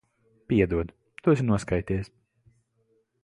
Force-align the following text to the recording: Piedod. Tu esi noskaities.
Piedod. 0.51 0.93
Tu 1.25 1.35
esi 1.35 1.45
noskaities. 1.51 2.11